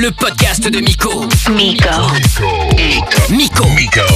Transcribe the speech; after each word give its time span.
le 0.00 0.10
podcast 0.12 0.66
de 0.66 0.80
Miko. 0.80 1.28
Miko. 1.50 1.90
Miko. 3.28 3.60
Bienvenue 3.68 4.09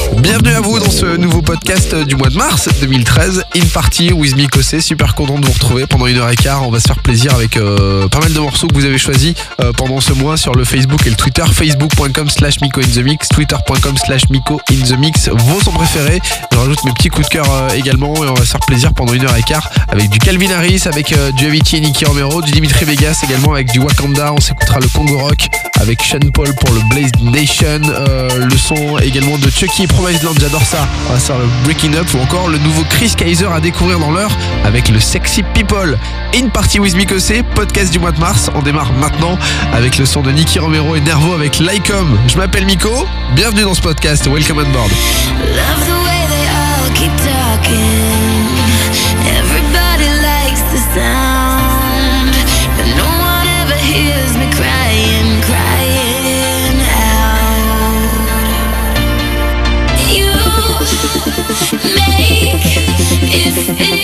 à 0.54 0.60
vous 0.60 0.78
dans 0.78 0.90
ce 0.90 1.16
nouveau 1.16 1.42
podcast 1.42 1.94
du 1.94 2.14
mois 2.14 2.28
de 2.28 2.36
mars 2.36 2.68
2013, 2.80 3.44
In 3.56 3.66
Party 3.72 4.12
with 4.12 4.36
Miko 4.36 4.62
C. 4.62 4.80
Super 4.80 5.16
content 5.16 5.38
de 5.40 5.46
vous 5.46 5.52
retrouver 5.52 5.86
pendant 5.88 6.06
une 6.06 6.18
heure 6.18 6.30
et 6.30 6.36
quart. 6.36 6.64
On 6.64 6.70
va 6.70 6.78
se 6.78 6.86
faire 6.86 7.00
plaisir 7.00 7.34
avec 7.34 7.56
euh, 7.56 8.06
pas 8.08 8.20
mal 8.20 8.32
de 8.32 8.38
morceaux 8.38 8.68
que 8.68 8.74
vous 8.74 8.84
avez 8.84 8.98
choisis 8.98 9.34
euh, 9.60 9.72
pendant 9.72 10.00
ce 10.00 10.12
mois 10.12 10.36
sur 10.36 10.54
le 10.54 10.64
Facebook 10.64 11.04
et 11.06 11.10
le 11.10 11.16
Twitter. 11.16 11.42
Facebook.com 11.52 12.30
slash 12.30 12.60
Miko 12.60 12.80
in 12.82 12.84
the 12.94 13.04
Mix, 13.04 13.28
Twitter.com 13.30 13.96
slash 13.96 14.28
Miko 14.28 14.60
in 14.70 14.84
the 14.86 14.96
Mix. 14.96 15.28
Vos 15.28 15.60
sons 15.60 15.72
préférés. 15.72 16.20
Je 16.52 16.58
rajoute 16.58 16.84
mes 16.84 16.92
petits 16.92 17.08
coups 17.08 17.26
de 17.28 17.32
cœur 17.32 17.46
euh, 17.50 17.70
également 17.70 18.14
et 18.22 18.28
on 18.28 18.34
va 18.34 18.44
se 18.44 18.50
faire 18.50 18.60
plaisir 18.60 18.92
pendant 18.92 19.12
une 19.12 19.24
heure 19.24 19.36
et 19.36 19.42
quart 19.42 19.68
avec 19.88 20.08
du 20.10 20.20
Calvin 20.20 20.52
Harris, 20.52 20.82
avec 20.84 21.14
du 21.36 21.46
Avicii 21.46 21.78
et 21.78 21.80
Nicky 21.80 22.04
Romero, 22.04 22.42
du 22.42 22.52
Dimitri 22.52 22.84
Vegas 22.84 23.22
également 23.24 23.54
avec 23.54 23.72
du 23.72 23.80
Wakanda. 23.80 24.32
On 24.32 24.40
s'écoutera 24.40 24.78
le 24.78 24.86
Congo 24.88 25.18
Rock 25.18 25.48
avec 25.80 26.00
Sean 26.02 26.30
Paul 26.32 26.54
pour 26.54 26.74
le 26.74 26.80
Blaze 26.90 27.10
Nation. 27.22 27.80
Le 28.38 28.56
son 28.56 28.98
également 28.98 29.38
de 29.38 29.50
Chucky 29.50 29.84
et 29.84 29.86
Promise 29.86 30.22
Land, 30.22 30.43
j'adore 30.44 30.62
ça. 30.66 30.86
On 31.08 31.14
va 31.14 31.38
le 31.38 31.46
Breaking 31.64 31.94
Up 31.94 32.06
ou 32.12 32.18
encore 32.18 32.48
le 32.48 32.58
nouveau 32.58 32.84
Chris 32.90 33.14
Kaiser 33.16 33.46
à 33.46 33.60
découvrir 33.60 33.98
dans 33.98 34.10
l'heure 34.10 34.30
avec 34.64 34.90
le 34.90 35.00
Sexy 35.00 35.42
People. 35.42 35.98
In 36.34 36.48
Party 36.48 36.80
with 36.80 36.94
Miko 36.94 37.18
C, 37.18 37.42
podcast 37.54 37.90
du 37.90 37.98
mois 37.98 38.12
de 38.12 38.20
mars. 38.20 38.50
On 38.54 38.60
démarre 38.60 38.92
maintenant 38.92 39.38
avec 39.72 39.96
le 39.96 40.04
son 40.04 40.20
de 40.20 40.30
Nicky 40.30 40.58
Romero 40.58 40.96
et 40.96 41.00
Nervo 41.00 41.32
avec 41.32 41.60
Lycom. 41.60 42.18
Je 42.28 42.36
m'appelle 42.36 42.66
Miko, 42.66 43.06
bienvenue 43.34 43.62
dans 43.62 43.72
ce 43.72 43.80
podcast. 43.80 44.26
Welcome 44.26 44.58
on 44.58 44.70
board. 44.70 44.90
Gracias. 63.66 64.03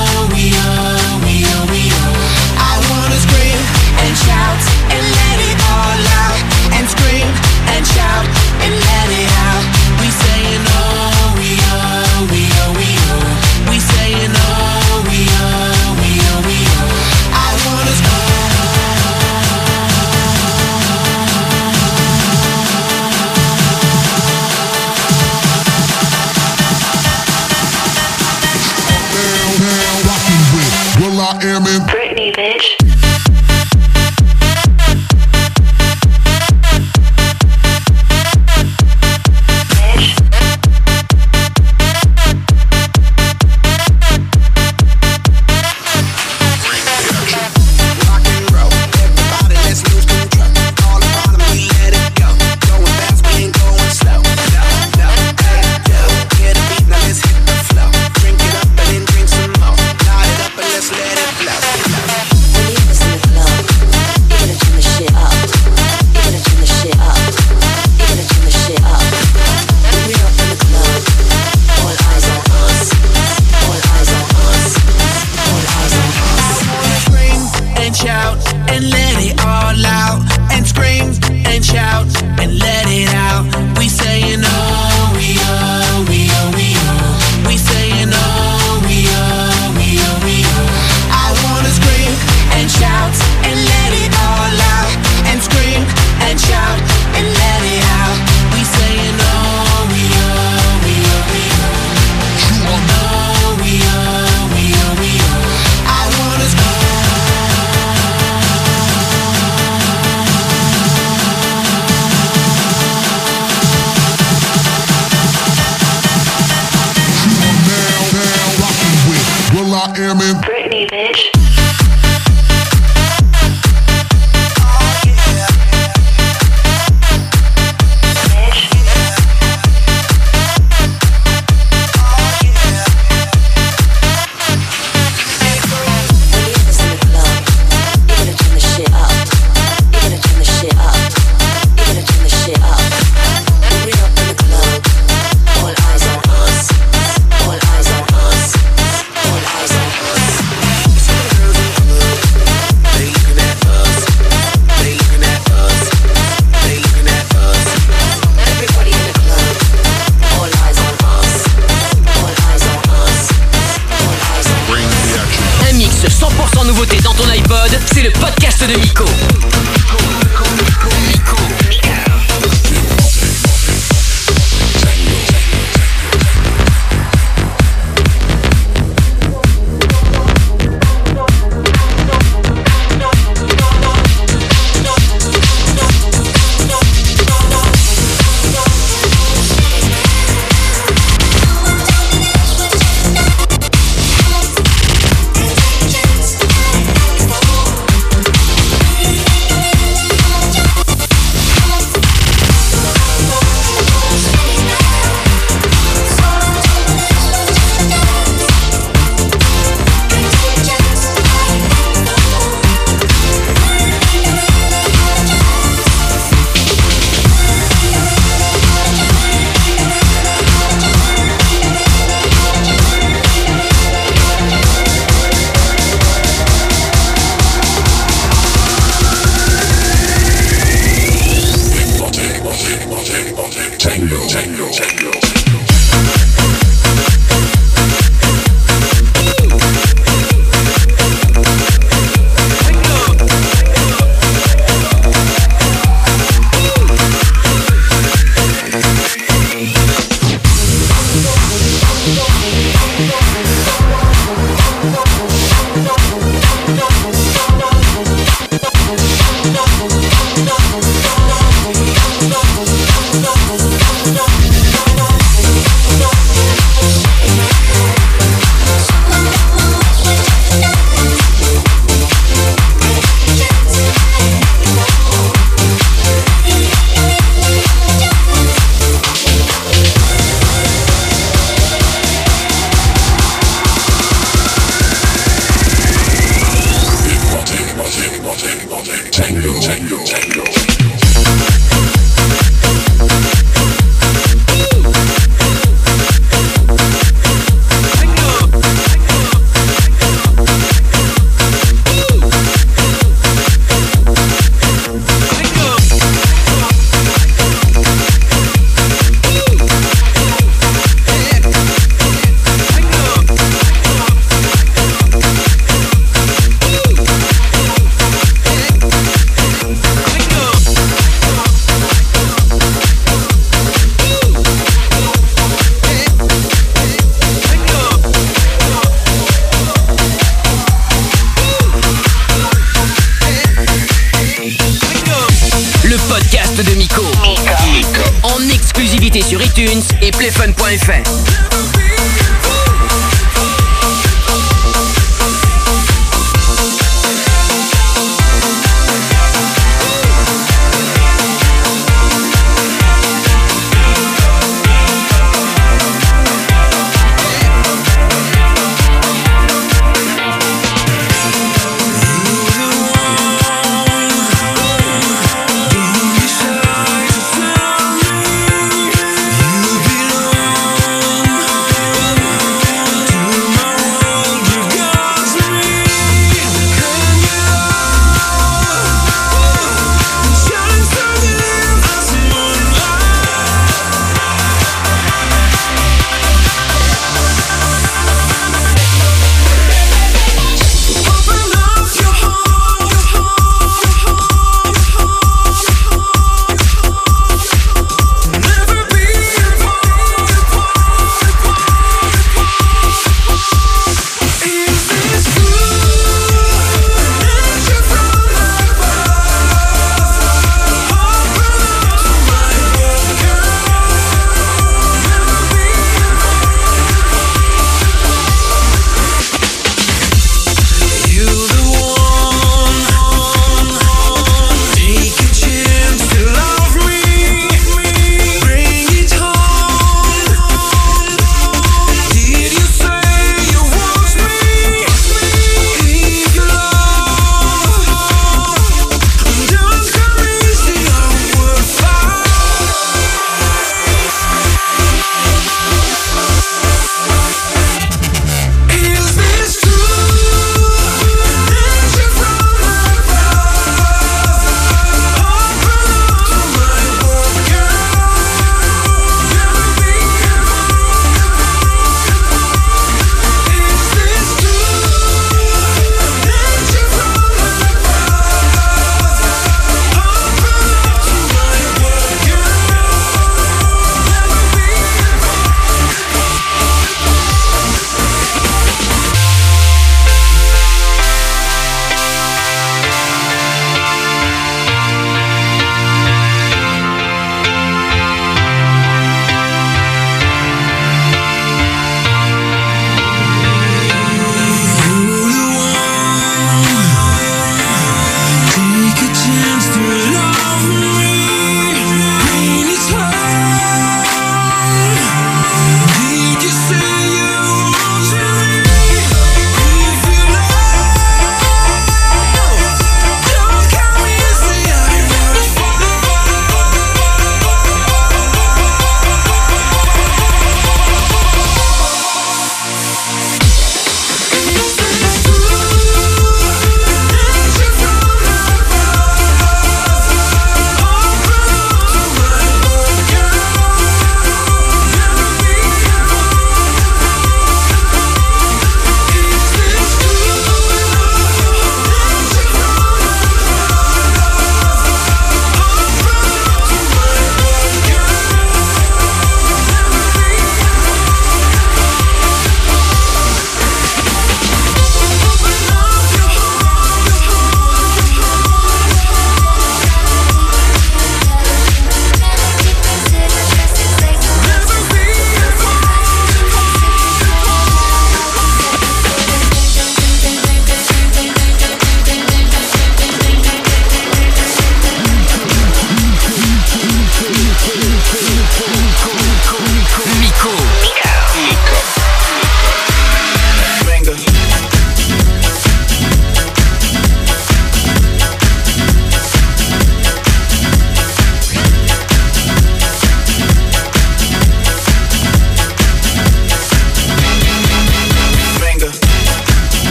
out. 4.41 4.90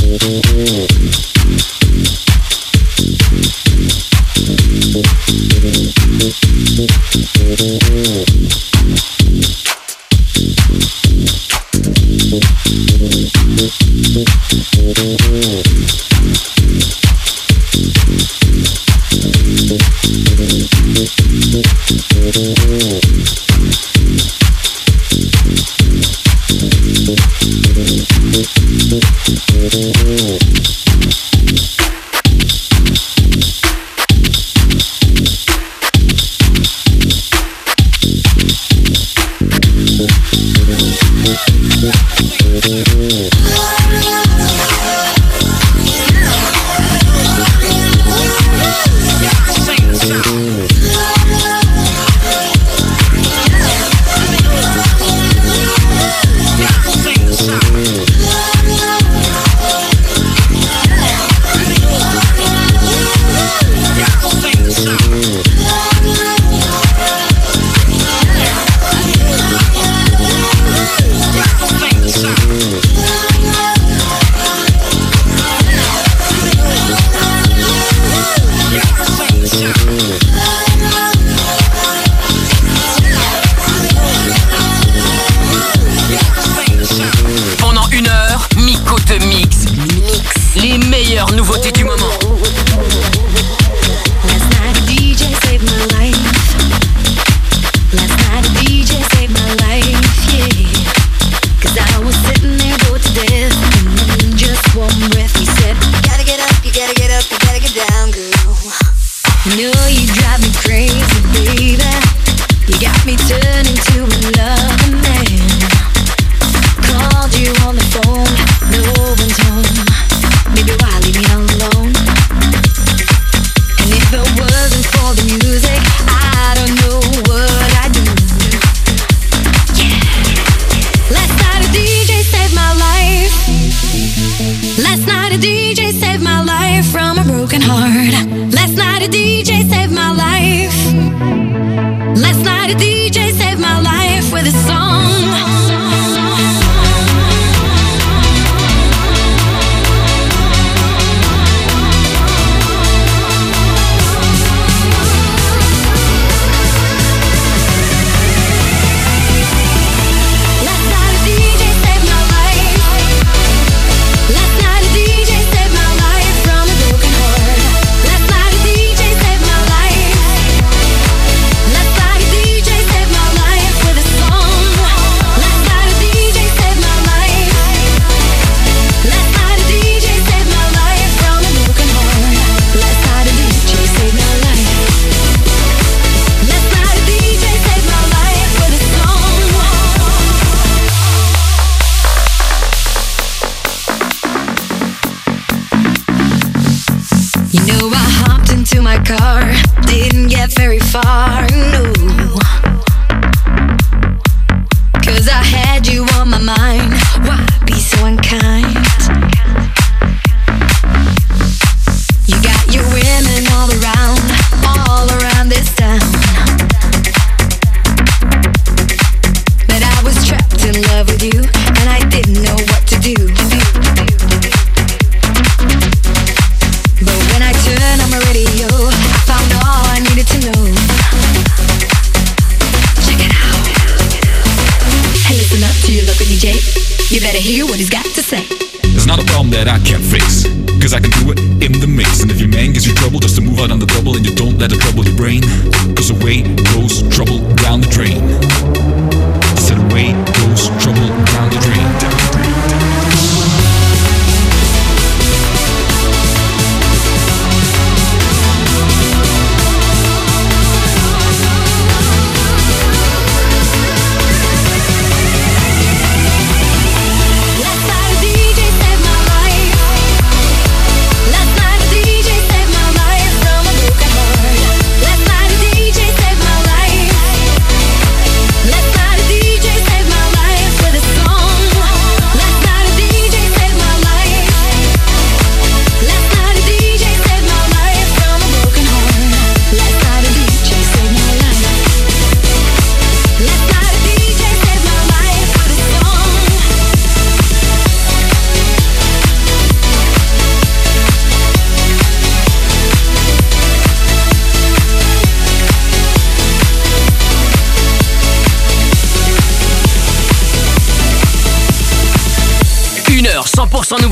Pendant 0.00 0.40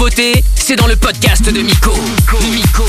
100% 0.08 0.16
nouveauté, 0.16 0.44
c'est 0.54 0.76
dans 0.76 0.86
le 0.86 0.96
podcast 0.96 1.44
de 1.44 1.60
Miko. 1.60 1.92
Miko. 2.52 2.84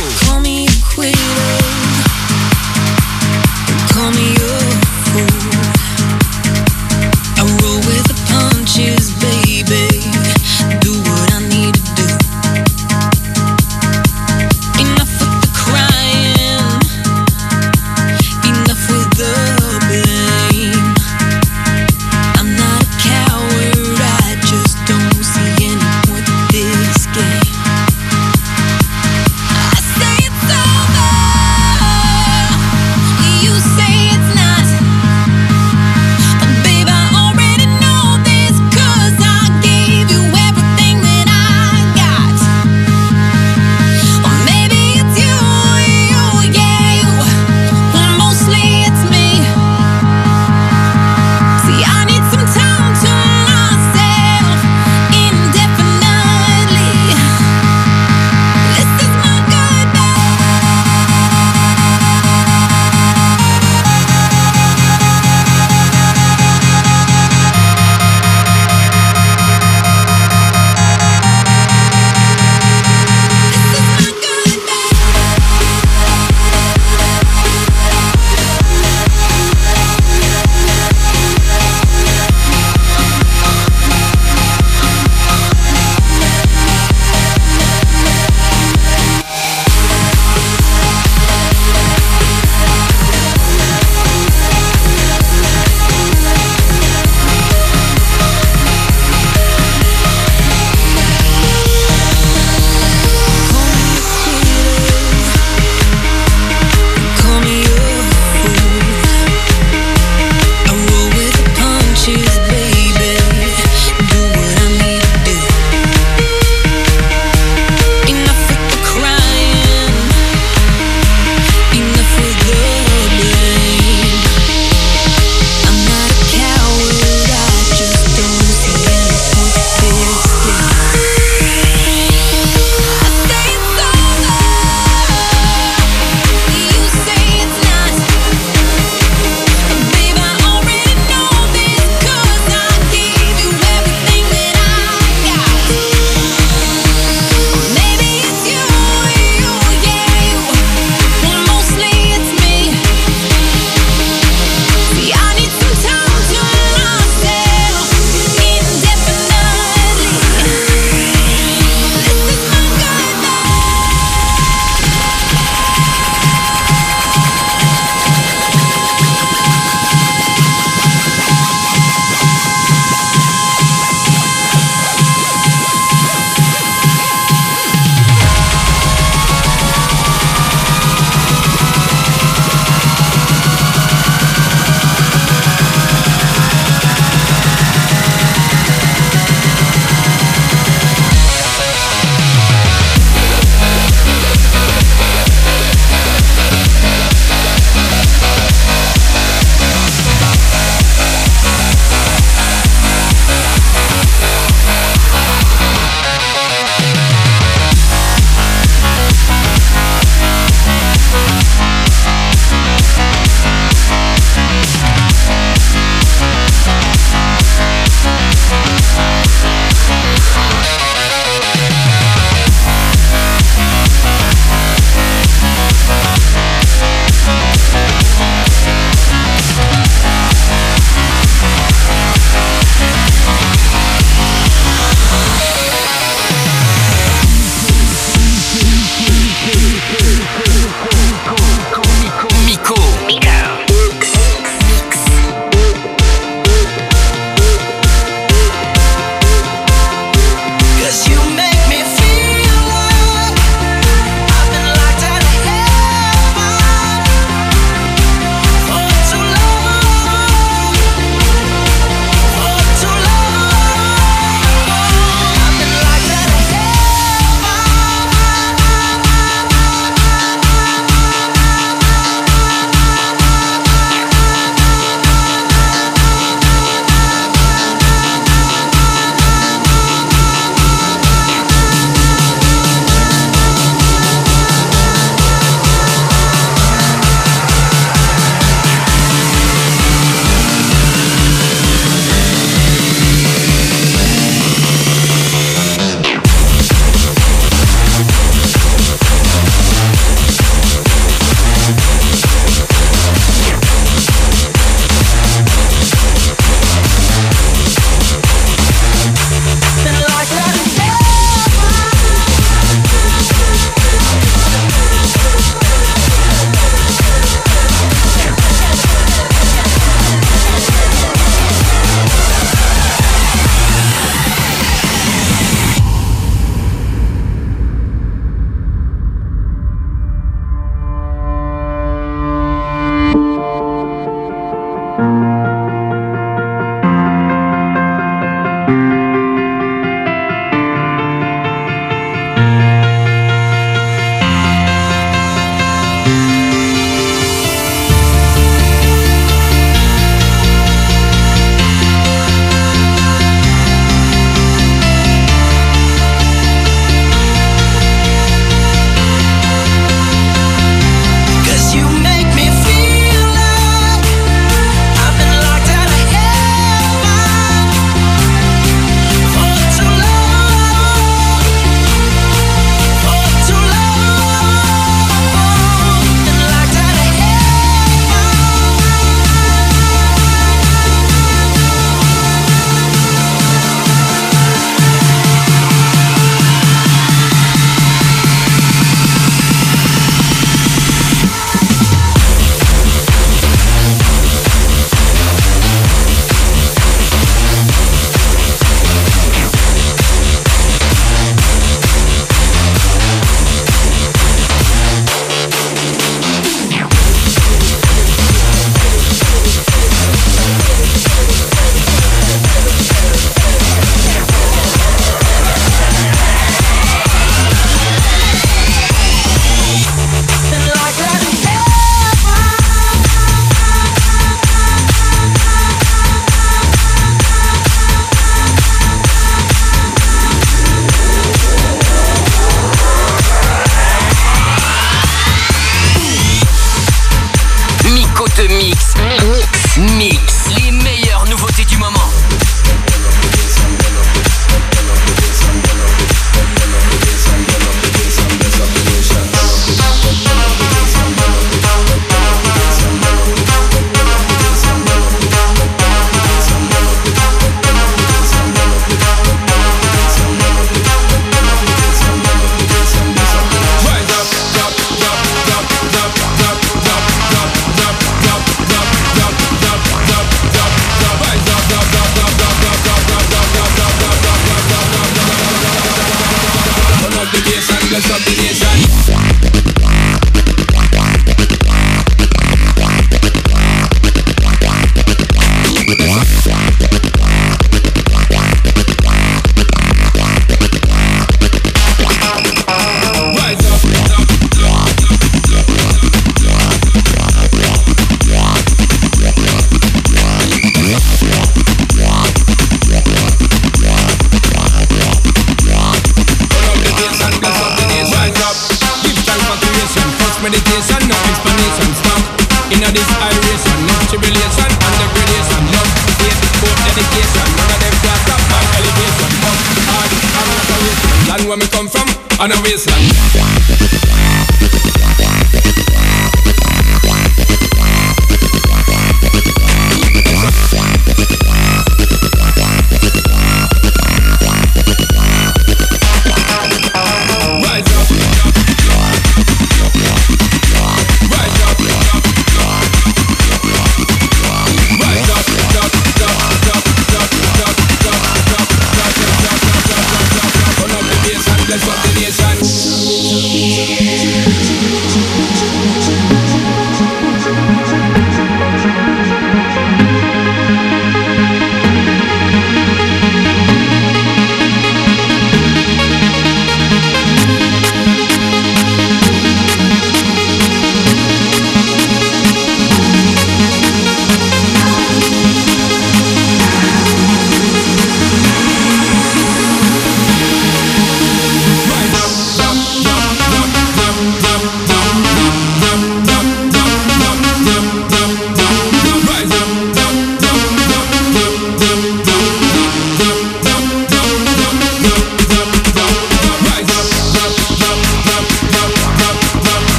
on 522.39 522.49
the 522.49 522.61
waistline. 522.63 523.58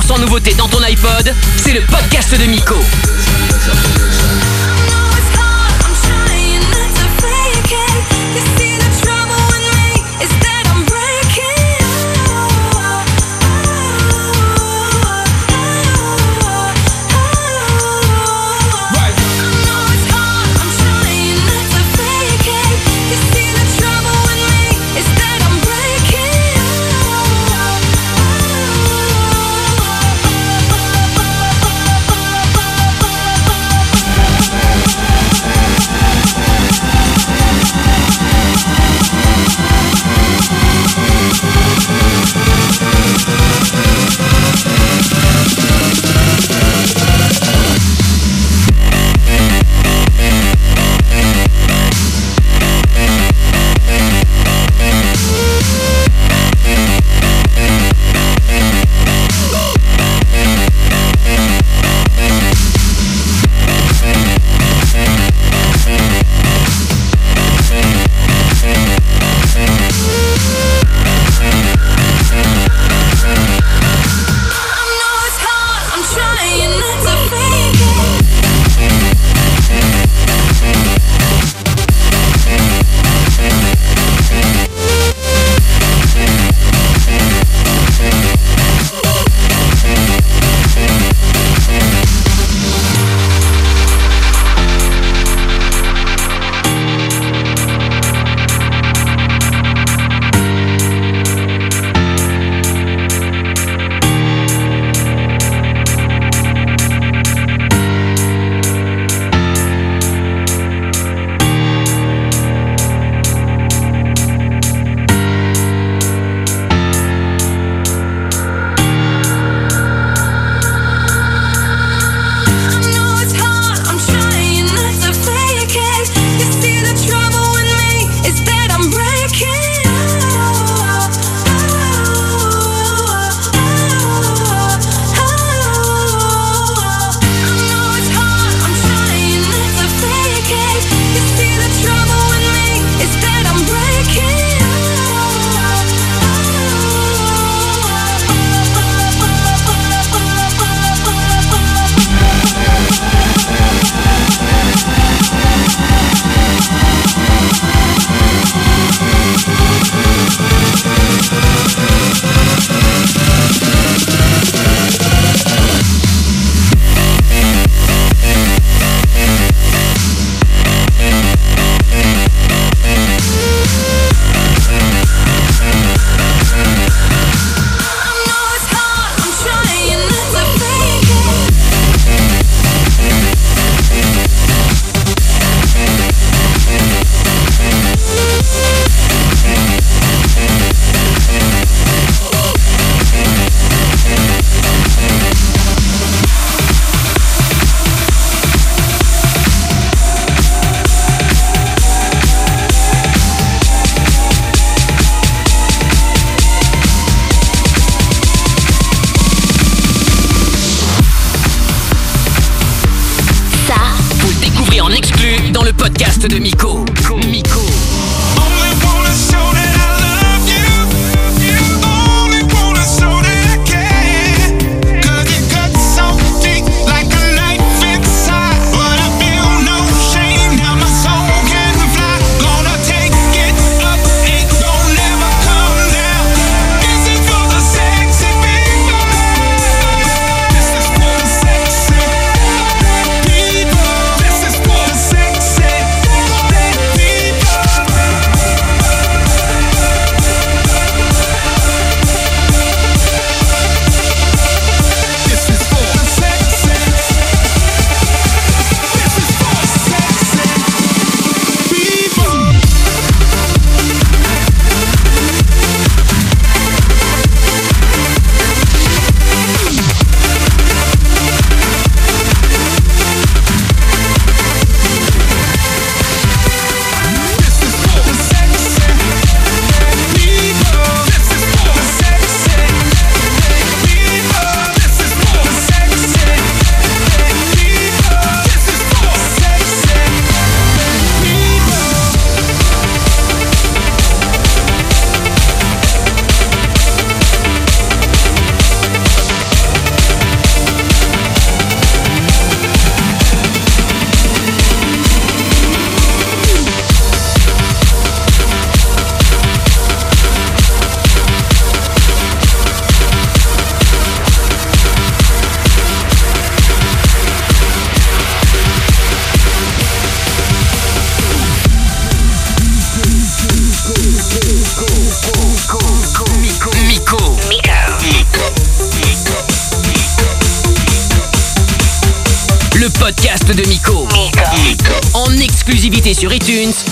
100% 0.00 0.20
nouveauté 0.20 0.54
dans 0.54 0.68
ton 0.68 0.80
iPod, 0.82 1.34
c'est 1.56 1.72
le 1.72 1.80
podcast 1.80 2.38
de 2.38 2.44
Miko. 2.46 2.76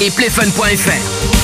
iTunes 0.09 1.36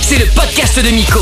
c'est 0.00 0.18
le 0.18 0.26
podcast 0.34 0.80
de 0.82 0.90
Miko. 0.90 1.20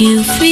you 0.00 0.22
feel 0.22 0.47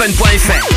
et 0.00 0.67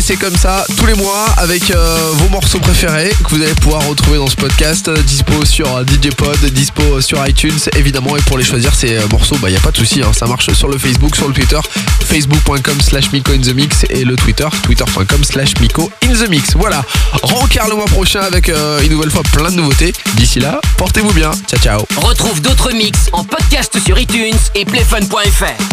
C'est 0.00 0.16
comme 0.16 0.36
ça 0.36 0.64
tous 0.78 0.86
les 0.86 0.94
mois 0.94 1.26
avec 1.36 1.70
euh, 1.70 1.98
vos 2.14 2.28
morceaux 2.30 2.58
préférés 2.58 3.10
que 3.24 3.34
vous 3.34 3.42
allez 3.42 3.54
pouvoir 3.54 3.86
retrouver 3.86 4.16
dans 4.18 4.26
ce 4.26 4.36
podcast. 4.36 4.88
euh, 4.88 4.96
dispo 5.02 5.44
sur 5.44 5.76
euh, 5.76 5.84
DJ 5.84 6.10
Pod, 6.16 6.38
dispo 6.46 7.00
sur 7.00 7.24
iTunes 7.26 7.58
évidemment. 7.76 8.16
Et 8.16 8.22
pour 8.22 8.38
les 8.38 8.44
choisir 8.44 8.74
ces 8.74 8.96
euh, 8.96 9.06
morceaux, 9.10 9.36
bah 9.40 9.50
y 9.50 9.56
a 9.56 9.60
pas 9.60 9.70
de 9.70 9.76
souci, 9.76 10.00
hein, 10.02 10.12
ça 10.12 10.26
marche 10.26 10.50
sur 10.52 10.68
le 10.68 10.78
Facebook, 10.78 11.14
sur 11.14 11.28
le 11.28 11.34
Twitter, 11.34 11.58
facebook.com 12.06 12.80
slash 12.80 13.12
Miko 13.12 13.32
in 13.32 13.40
the 13.40 13.54
Mix 13.54 13.84
et 13.90 14.04
le 14.04 14.16
Twitter, 14.16 14.46
twitter.com 14.62 15.24
slash 15.24 15.52
Miko 15.60 15.90
in 16.04 16.14
the 16.14 16.28
Mix. 16.28 16.54
Voilà, 16.56 16.82
rencard 17.22 17.68
le 17.68 17.76
mois 17.76 17.84
prochain 17.86 18.20
avec 18.22 18.48
euh, 18.48 18.80
une 18.82 18.92
nouvelle 18.92 19.10
fois 19.10 19.22
plein 19.32 19.50
de 19.50 19.56
nouveautés. 19.56 19.92
D'ici 20.14 20.40
là, 20.40 20.60
portez-vous 20.78 21.12
bien. 21.12 21.30
Ciao 21.48 21.60
ciao. 21.60 21.86
Retrouve 21.96 22.40
d'autres 22.40 22.72
mix 22.72 23.08
en 23.12 23.24
podcast 23.24 23.76
sur 23.84 23.98
iTunes 23.98 24.38
et 24.54 24.64
playfun.fr. 24.64 25.71